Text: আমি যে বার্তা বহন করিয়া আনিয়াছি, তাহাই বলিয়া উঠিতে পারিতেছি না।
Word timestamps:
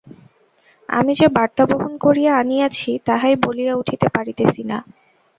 আমি 0.89 1.11
যে 1.15 1.27
বার্তা 1.27 1.63
বহন 1.65 1.93
করিয়া 1.97 2.31
আনিয়াছি, 2.35 2.91
তাহাই 3.05 3.33
বলিয়া 3.45 3.73
উঠিতে 3.75 4.07
পারিতেছি 4.09 4.61
না। 4.63 4.77